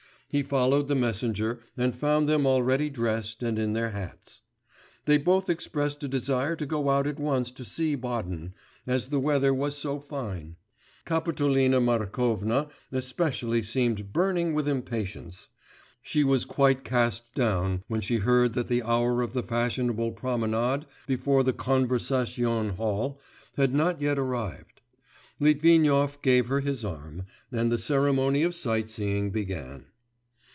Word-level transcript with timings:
He 0.33 0.43
followed 0.43 0.87
the 0.87 0.95
messenger, 0.95 1.59
and 1.75 1.93
found 1.93 2.29
them 2.29 2.47
already 2.47 2.89
dressed 2.89 3.43
and 3.43 3.59
in 3.59 3.73
their 3.73 3.89
hats. 3.91 4.39
They 5.03 5.17
both 5.17 5.49
expressed 5.49 6.01
a 6.03 6.07
desire 6.07 6.55
to 6.55 6.65
go 6.65 6.89
out 6.89 7.05
at 7.05 7.19
once 7.19 7.51
to 7.51 7.65
see 7.65 7.95
Baden, 7.95 8.53
as 8.87 9.09
the 9.09 9.19
weather 9.19 9.53
was 9.53 9.75
so 9.75 9.99
fine. 9.99 10.55
Kapitolina 11.03 11.81
Markovna 11.81 12.69
especially 12.93 13.61
seemed 13.61 14.13
burning 14.13 14.53
with 14.53 14.69
impatience; 14.69 15.49
she 16.01 16.23
was 16.23 16.45
quite 16.45 16.85
cast 16.85 17.23
down 17.33 17.83
when 17.89 17.99
she 17.99 18.15
heard 18.19 18.53
that 18.53 18.69
the 18.69 18.83
hour 18.83 19.21
of 19.21 19.33
the 19.33 19.43
fashionable 19.43 20.13
promenade 20.13 20.85
before 21.07 21.43
the 21.43 21.51
Konversation 21.51 22.69
Hall 22.69 23.19
had 23.57 23.75
not 23.75 23.99
yet 23.99 24.17
arrived. 24.17 24.79
Litvinov 25.41 26.21
gave 26.21 26.47
her 26.47 26.61
his 26.61 26.85
arm, 26.85 27.23
and 27.51 27.69
the 27.69 27.77
ceremony 27.77 28.43
of 28.43 28.55
sight 28.55 28.89
seeing 28.89 29.31
began. 29.31 29.87